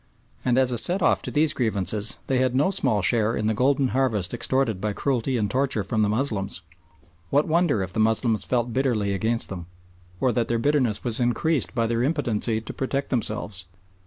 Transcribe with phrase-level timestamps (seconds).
[0.43, 3.53] And as a set off to these grievances they had no small share in the
[3.53, 6.63] golden harvest extorted by cruelty and torture from the Moslems.
[7.29, 9.67] What wonder if the Moslems felt bitterly against them,
[10.19, 13.67] or that their bitterness was increased by their impotency to protect themselves.